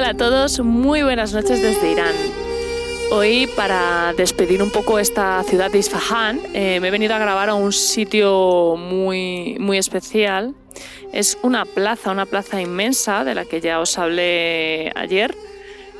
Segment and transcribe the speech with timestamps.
[0.00, 2.14] a todos, muy buenas noches desde Irán.
[3.12, 7.50] Hoy, para despedir un poco esta ciudad de Isfahan, eh, me he venido a grabar
[7.50, 10.54] a un sitio muy, muy especial.
[11.12, 15.36] Es una plaza, una plaza inmensa de la que ya os hablé ayer.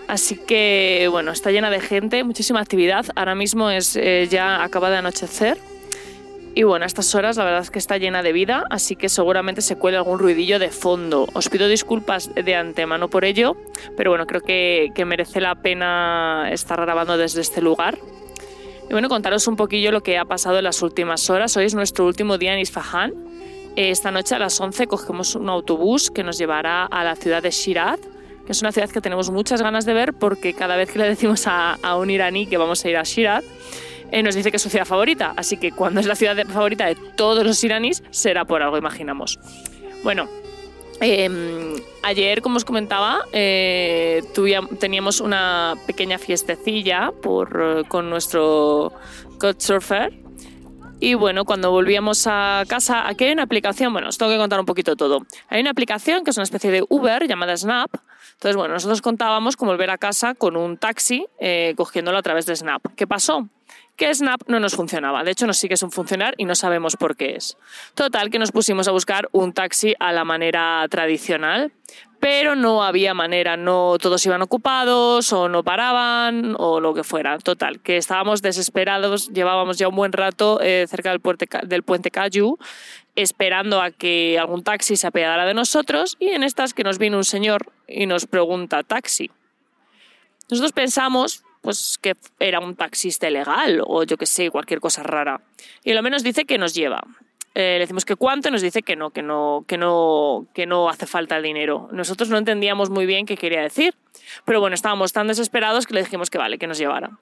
[0.08, 3.06] Así que, bueno, está llena de gente, muchísima actividad.
[3.14, 5.58] Ahora mismo es eh, ya acaba de anochecer
[6.54, 9.08] y bueno, a estas horas la verdad es que está llena de vida, así que
[9.08, 11.26] seguramente se cuele algún ruidillo de fondo.
[11.32, 13.56] Os pido disculpas de antemano por ello,
[13.96, 17.98] pero bueno, creo que, merece la pena estar grabando desde este lugar.
[18.88, 21.56] Y bueno, contaros un poquillo lo que ha pasado en las últimas horas.
[21.56, 23.14] Hoy es nuestro último día en Isfahan.
[23.74, 27.50] Esta noche a las 11 cogemos un autobús que nos llevará a la ciudad de
[27.50, 28.00] Shiraz,
[28.44, 31.08] que es una ciudad que tenemos muchas ganas de ver porque cada vez que le
[31.08, 33.44] decimos a, a un iraní que vamos a ir a Shiraz,
[34.12, 35.32] eh, nos dice que es su ciudad favorita.
[35.36, 39.40] Así que cuando es la ciudad favorita de todos los iraníes, será por algo, imaginamos.
[40.04, 40.28] Bueno,
[41.00, 44.22] em, ayer, como os comentaba, eh,
[44.78, 48.92] teníamos una pequeña fiestecilla por, con nuestro
[49.38, 50.12] Couchsurfer.
[51.00, 54.60] Y bueno, cuando volvíamos a casa, aquí hay una aplicación, bueno, os tengo que contar
[54.60, 55.26] un poquito todo.
[55.48, 57.90] Hay una aplicación que es una especie de Uber llamada Snap.
[58.34, 62.46] Entonces, bueno, nosotros contábamos con volver a casa con un taxi eh, cogiéndolo a través
[62.46, 62.82] de Snap.
[62.94, 63.48] ¿Qué pasó?
[64.02, 65.22] Que Snap no nos funcionaba.
[65.22, 67.56] De hecho, nos sigue sin funcionar y no sabemos por qué es.
[67.94, 71.72] Total, que nos pusimos a buscar un taxi a la manera tradicional,
[72.18, 77.38] pero no había manera, no todos iban ocupados o no paraban o lo que fuera.
[77.38, 82.10] Total, que estábamos desesperados, llevábamos ya un buen rato eh, cerca del, puente, del puente
[82.10, 82.58] Cayu
[83.14, 87.16] esperando a que algún taxi se apiadara de nosotros y en estas que nos viene
[87.16, 89.30] un señor y nos pregunta taxi.
[90.50, 95.40] Nosotros pensamos pues que era un taxista ilegal o yo que sé, cualquier cosa rara.
[95.82, 97.02] Y lo menos dice que nos lleva.
[97.54, 100.66] Eh, le decimos que cuánto y nos dice que no, que no, que no, que
[100.66, 101.88] no hace falta el dinero.
[101.92, 103.94] Nosotros no entendíamos muy bien qué quería decir,
[104.44, 107.18] pero bueno, estábamos tan desesperados que le dijimos que vale, que nos llevara.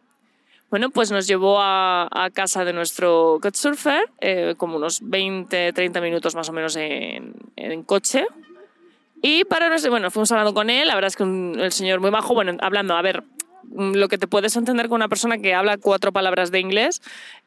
[0.70, 6.36] Bueno, pues nos llevó a, casa de nuestro couchsurfer, eh, como unos 20, 30 minutos
[6.36, 7.34] más o menos en,
[7.84, 8.24] coche.
[9.20, 12.10] Y para nosotros, bueno, fuimos hablando con él, la verdad es que el señor muy
[12.10, 13.24] bajo, bueno, hablando, a ver,
[13.72, 17.02] lo que te puedes entender con una persona que habla cuatro palabras de inglés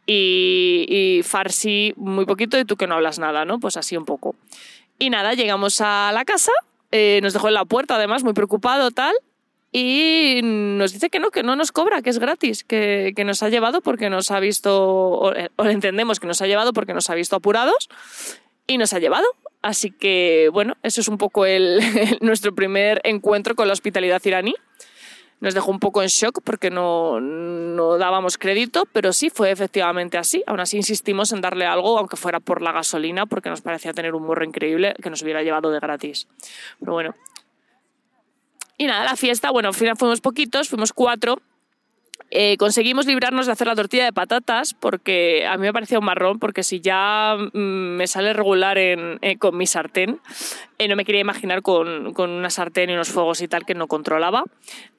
[0.05, 3.59] y, farsi muy poquito y tú que no hablas nada, ¿no?
[3.59, 4.35] Pues así un poco.
[4.99, 6.51] Y nada, llegamos a la casa,
[6.91, 9.15] eh, nos dejó en la puerta además, muy preocupado tal,
[9.71, 13.49] y nos dice que no, que no nos cobra, que es gratis, que, nos ha
[13.49, 17.15] llevado porque nos ha visto, o, o, entendemos que nos ha llevado porque nos ha
[17.15, 17.89] visto apurados
[18.67, 19.25] y nos ha llevado.
[19.63, 21.79] Así que bueno, eso es un poco el,
[22.21, 24.53] nuestro primer encuentro con la hospitalidad iraní
[25.43, 30.17] nos dejó un poco en shock porque no, no, dábamos crédito, pero sí fue efectivamente
[30.17, 30.41] así.
[30.47, 34.15] Aún así insistimos en darle algo, aunque fuera por la gasolina, porque nos parecía tener
[34.15, 36.29] un morro increíble que nos hubiera llevado de gratis.
[36.79, 37.13] Pero bueno.
[38.77, 41.41] Y nada, la fiesta, bueno, al final fuimos poquitos, fuimos cuatro,
[42.35, 46.05] eh, conseguimos librarnos de hacer la tortilla de patatas porque a mí me parecía un
[46.05, 50.19] marrón, porque si ya mm, me sale regular en, eh, con mi sartén,
[50.79, 53.75] eh, no me quería imaginar con, con, una sartén y unos fuegos y tal que
[53.75, 54.45] no controlaba.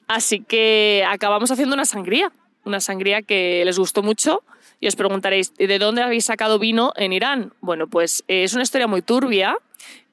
[0.07, 2.31] Así que acabamos haciendo una sangría,
[2.63, 4.41] una sangría que les gustó mucho.
[4.79, 7.51] Y os preguntaréis, ¿de dónde habéis sacado vino en Irán?
[7.59, 9.57] Bueno, pues es una historia muy turbia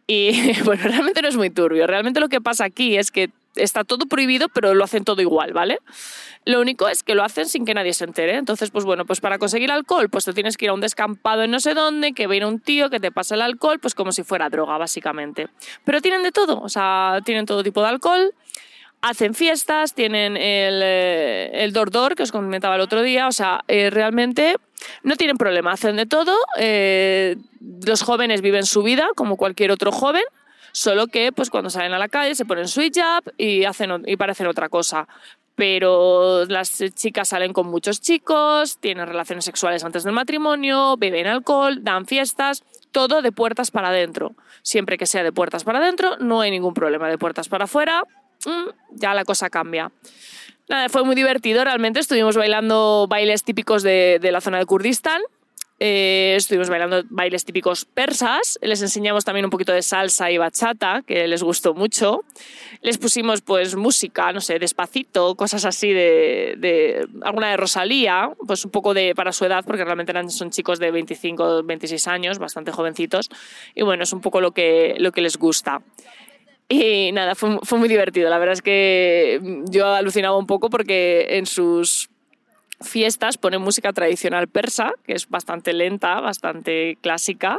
[0.06, 1.86] y bueno, realmente no es muy turbio.
[1.86, 5.52] Realmente lo que pasa aquí es que está todo prohibido, pero lo hacen todo igual,
[5.52, 5.78] ¿vale?
[6.44, 8.36] Lo único es que lo hacen sin que nadie se entere.
[8.36, 11.42] Entonces, pues bueno, pues para conseguir alcohol, pues te tienes que ir a un descampado
[11.42, 14.12] en no sé dónde, que viene un tío que te pasa el alcohol, pues como
[14.12, 15.48] si fuera droga, básicamente.
[15.84, 18.34] Pero tienen de todo, o sea, tienen todo tipo de alcohol
[19.02, 23.64] hacen fiestas, tienen el, eh, el Dordor, que os comentaba el otro día, o sea,
[23.66, 24.56] eh, realmente
[25.02, 27.36] no tienen problema, hacen de todo, eh,
[27.84, 30.22] los jóvenes viven su vida como cualquier otro joven,
[30.72, 34.16] solo que pues cuando salen a la calle se ponen su hijab y, hacen, y
[34.16, 35.06] parecen otra cosa.
[35.54, 41.84] Pero las chicas salen con muchos chicos, tienen relaciones sexuales antes del matrimonio, beben alcohol,
[41.84, 44.34] dan fiestas, todo de puertas para adentro.
[44.62, 47.08] Siempre que sea de puertas para adentro, no hay ningún problema.
[47.08, 48.02] De puertas para afuera,
[48.46, 49.90] mm, ya la cosa cambia.
[50.68, 55.20] Nada, fue muy divertido, realmente estuvimos bailando bailes típicos de, la zona de Kurdistán,
[55.80, 61.02] eh, estuvimos bailando bailes típicos persas, les enseñamos también un poquito de salsa y bachata,
[61.04, 62.22] que les gustó mucho.
[62.82, 68.70] Les pusimos pues música, no sé, despacito, cosas así de, alguna de Rosalía, pues un
[68.70, 73.28] poco de para su edad, porque realmente son chicos de 25, 26 años, bastante jovencitos,
[73.74, 75.82] y bueno, es un poco lo que, lo que les gusta.
[76.68, 78.30] Y nada, fue, fue muy divertido.
[78.30, 82.08] La verdad es que yo alucinaba un poco porque en sus
[82.80, 87.58] fiestas ponen música tradicional persa, que es bastante lenta, bastante clásica.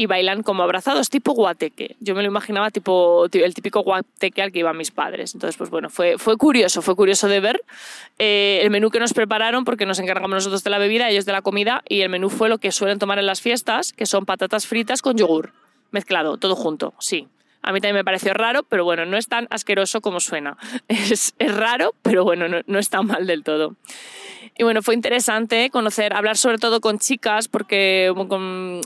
[0.00, 1.96] y bailan como abrazados, tipo guateque.
[1.98, 5.34] Yo me lo imaginaba tipo el típico guateque al que iban mis padres.
[5.34, 7.64] Entonces, pues bueno, fue, fue curioso, fue curioso de ver
[8.20, 11.32] eh, el menú que nos prepararon porque nos encargamos nosotros de la bebida, ellos de
[11.32, 14.24] la comida y el menú fue lo que suelen tomar en las fiestas, que son
[14.24, 15.52] patatas fritas con yogur,
[15.90, 17.26] mezclado, todo junto, sí.
[17.68, 20.56] A mí también me pareció raro, pero bueno, no es tan asqueroso como suena.
[20.88, 23.76] Es, raro, pero bueno, no, está mal del todo.
[24.56, 28.10] Y bueno, fue interesante conocer, hablar sobre todo con chicas, porque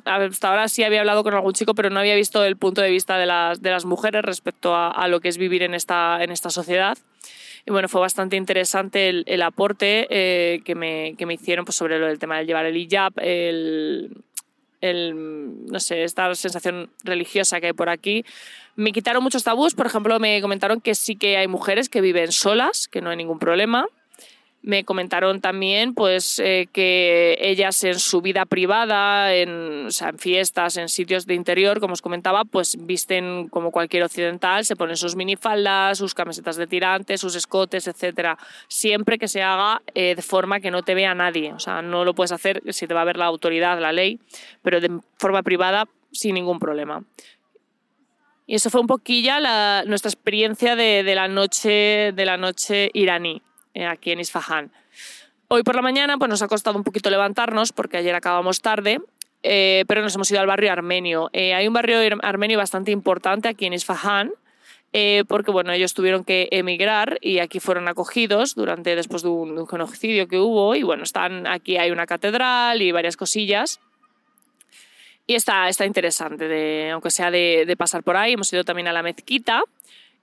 [0.05, 2.91] hasta ahora sí había hablado con algún chico, pero no había visto el punto de
[2.91, 6.33] vista de las, de las mujeres respecto a, lo que es vivir en esta, en
[6.33, 6.99] esta sociedad.
[7.65, 12.05] Y bueno, fue bastante interesante el, aporte eh, que, me, que, me, hicieron pues, sobre
[12.05, 14.11] el tema de llevar el hijab, el,
[14.83, 18.27] el, no sé, esta sensación religiosa que hay por aquí.
[18.77, 22.33] Me quitaron muchos tabús, por ejemplo, me comentaron que sí que hay mujeres que viven
[22.33, 23.87] solas, que no hay ningún problema.
[24.63, 29.89] Me comentaron también pues, eh, que ellas en su vida privada, en,
[30.19, 34.97] fiestas, en sitios de interior, como os comentaba, pues visten como cualquier occidental, se ponen
[34.97, 38.39] sus minifaldas, sus camisetas de tirantes, sus escotes, etc.
[38.69, 41.53] Siempre que se haga eh, de forma que no te vea nadie.
[41.53, 44.21] O sea, no lo puedes hacer si te va a ver la autoridad, la ley,
[44.63, 47.03] pero de forma privada sin ningún problema.
[48.47, 53.43] Y eso fue un poquilla la, nuestra experiencia de, la noche, de la noche iraní.
[53.75, 54.71] Eh, aquí en Isfahan.
[55.49, 59.01] Hoy por la mañana pues nos ha costado un poquito levantarnos porque ayer acabamos tarde,
[59.43, 61.31] eh, pero nos hemos ido al barrio armenio.
[61.33, 64.33] Eh, hay un barrio armenio bastante importante aquí en Isfahan,
[65.27, 70.29] porque bueno, ellos tuvieron que emigrar y aquí fueron acogidos durante después de un, genocidio
[70.29, 73.81] que hubo y bueno, están aquí hay una catedral y varias cosillas.
[75.27, 78.35] Y está, está interesante, aunque sea de, de pasar por ahí.
[78.35, 79.63] Hemos ido también a la mezquita,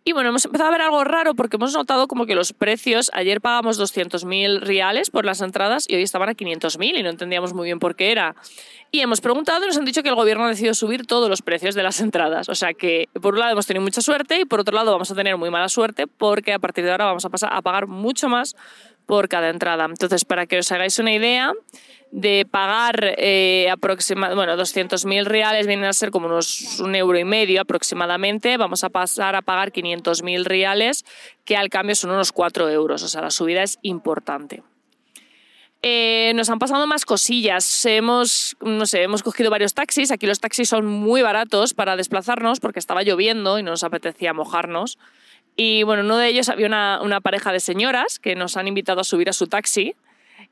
[0.06, 3.12] y bueno, hemos empezado a ver algo raro porque hemos notado como que los precios,
[3.14, 7.54] ayer pagamos 200.000 reales por las entradas y hoy estaban a 500.000 y no entendíamos
[7.54, 8.36] muy bien por qué era.
[8.92, 11.42] Y hemos preguntado y nos han dicho que el gobierno ha decidido subir todos los
[11.42, 12.50] precios de las entradas.
[12.50, 15.12] O sea que por un lado hemos tenido mucha suerte y por otro lado vamos
[15.12, 17.88] a tener muy mala suerte porque a partir de ahora vamos a pasar a pagar
[17.88, 18.56] mucho más
[19.06, 19.86] por cada entrada.
[19.86, 21.52] Entonces, para que os hagáis una idea,
[22.12, 27.24] de pagar eh, aproximadamente, bueno, 200.000 reales vienen a ser como unos un euro y
[27.24, 31.06] medio aproximadamente, vamos a pasar a pagar 500.000 reales,
[31.46, 34.64] que al cambio son unos 4 euros, o sea, la subida es importante.
[35.82, 37.86] Eh, nos han pasado más cosillas.
[37.86, 40.12] Hemos, no sé, hemos cogido varios taxis.
[40.12, 44.34] Aquí los taxis son muy baratos para desplazarnos porque estaba lloviendo y no nos apetecía
[44.34, 44.98] mojarnos.
[45.56, 49.02] Y bueno, uno de ellos había una, una pareja de señoras que nos han invitado
[49.02, 49.96] a subir a su taxi.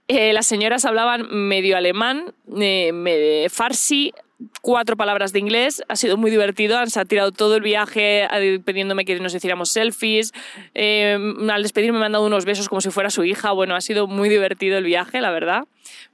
[0.09, 4.13] Eh, las señoras hablaban medio alemán, eh, farsi,
[4.61, 5.83] cuatro palabras de inglés.
[5.87, 6.85] Ha sido muy divertido.
[6.87, 10.33] Se ha tirado todo el viaje eh, pidiéndome que nos hiciéramos selfies.
[10.73, 11.17] Eh,
[11.49, 13.51] al despedirme me han dado unos besos como si fuera su hija.
[13.51, 15.63] Bueno, ha sido muy divertido el viaje, la verdad.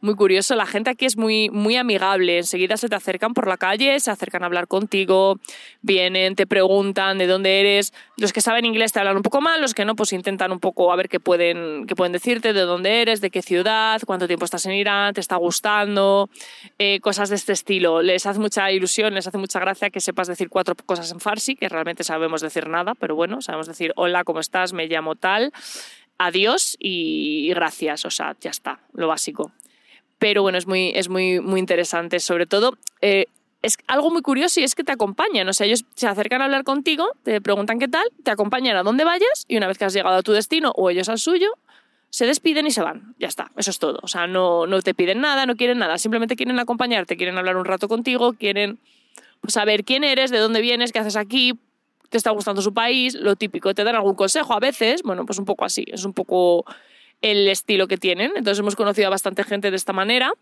[0.02, 0.56] Muy curioso.
[0.56, 2.38] La gente aquí es muy, muy amigable.
[2.38, 5.40] Enseguida se te acercan por la calle, se acercan a hablar contigo,
[5.82, 7.94] vienen, te preguntan de dónde eres.
[8.18, 10.60] Los que saben inglés te hablan un poco mal, los que no, pues intentan un
[10.60, 14.28] poco a ver qué pueden, qué pueden decirte, de dónde eres, de qué ciudad, cuánto
[14.28, 16.30] tiempo estás en Irán, te está gustando,
[16.78, 20.28] eh, cosas de este estilo les hace mucha ilusión, les hace mucha gracia que sepas
[20.28, 24.24] decir cuatro cosas en farsi, que realmente sabemos decir nada, pero bueno, sabemos decir hola,
[24.24, 24.72] ¿cómo estás?
[24.72, 25.52] Me llamo tal,
[26.18, 29.52] adiós y gracias, o sea, ya está, lo básico.
[30.20, 32.78] Pero bueno, es muy, es muy, muy interesante, sobre todo...
[33.02, 33.26] Eh,
[33.64, 35.48] es algo muy curioso y es que te acompañan.
[35.48, 38.84] O sea, ellos se acercan a hablar contigo, te preguntan qué tal, te acompañan a
[38.84, 41.50] donde vayas y una vez que has llegado a tu destino o ellos al suyo,
[42.14, 43.16] se despiden y se van.
[43.18, 43.98] Ya está, eso es todo.
[44.04, 47.58] O sea, no, no te piden nada, no quieren nada, simplemente quieren acompañarte, quieren hablar
[47.58, 48.78] un rato contigo, quieren
[49.42, 51.54] pues, saber quién eres, de dónde vienes, qué haces aquí,
[52.12, 55.40] te está gustando su país, lo típico, te dan algún consejo a veces, bueno, pues
[55.40, 56.66] un poco así, es un poco
[57.24, 58.32] el estilo que tienen.
[58.36, 60.34] Entonces hemos conocido a bastante gente de esta manera.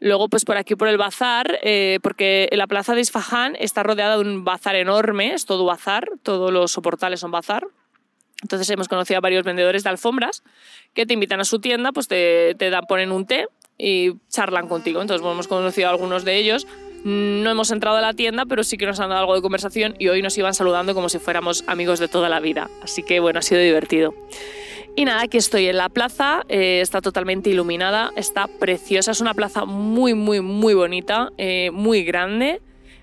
[0.00, 4.16] Luego, pues por aquí, por el bazar, eh, porque la plaza de Isfahan está rodeada
[4.16, 7.68] de un bazar enorme, es todo bazar, todos los soportales son bazar.
[8.44, 10.42] Entonces hemos conocido a varios vendedores de alfombras
[10.92, 13.46] que te invitan a su tienda, pues te, te dan, ponen un té
[13.78, 15.00] y charlan contigo.
[15.00, 16.66] Entonces hemos conocido a algunos de ellos.
[17.04, 19.96] No hemos entrado a la tienda, pero sí que nos han dado algo de conversación
[19.98, 22.68] y hoy nos iban saludando como si fuéramos amigos de toda la vida.
[22.82, 24.14] Así que bueno, ha sido divertido.
[24.94, 29.32] Y nada, aquí estoy en la plaza, eh, está totalmente iluminada, está preciosa, es una
[29.32, 32.60] plaza muy, muy, muy bonita, eh, muy grande,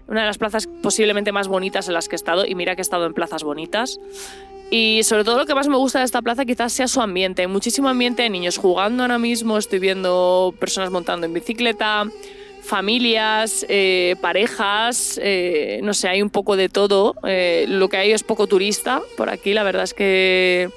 [0.07, 2.81] una de las plazas posiblemente más bonitas en las que he estado, y mira que
[2.81, 3.99] he estado en plazas bonitas.
[4.73, 7.45] Y sobre todo lo que más me gusta de esta plaza quizás sea su ambiente.
[7.47, 12.05] Muchísimo ambiente, de niños jugando ahora mismo, estoy viendo personas montando en bicicleta,
[12.63, 17.15] familias, eh, parejas, eh, no sé, hay un poco de todo.
[17.27, 20.69] Eh, lo que hay es poco turista por aquí, la verdad es que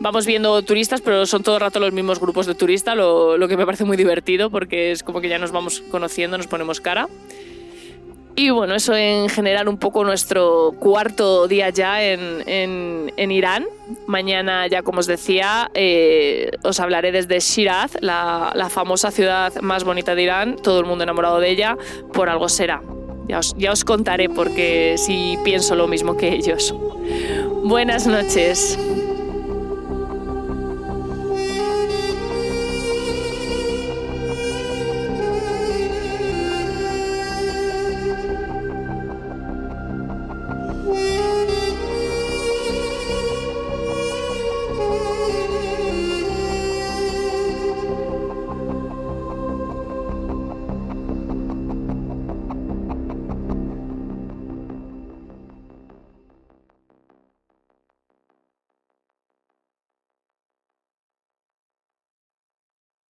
[0.00, 3.56] vamos viendo turistas, pero son todo el rato los mismos grupos de turistas, lo que
[3.56, 7.08] me parece muy divertido porque es como que ya nos vamos conociendo, nos ponemos cara.
[8.38, 13.64] Y bueno, eso en general un poco nuestro cuarto día ya en, Irán.
[14.06, 19.84] Mañana ya, como os decía, eh, os hablaré desde Shiraz, la, la, famosa ciudad más
[19.84, 21.78] bonita de Irán, todo el mundo enamorado de ella,
[22.12, 22.82] por algo será.
[23.26, 26.74] Ya os, ya os contaré porque si pienso lo mismo que ellos.
[27.64, 28.78] Buenas noches.